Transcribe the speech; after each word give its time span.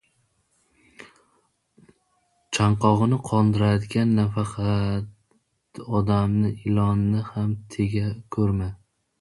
•Chanqog‘ini 2.57 3.19
qondirayotganda 3.27 4.17
nafaqat 4.21 5.83
odamni, 6.01 6.53
ilonni 6.73 7.25
ham 7.31 7.57
tega 7.77 8.11
ko‘rma. 8.37 8.73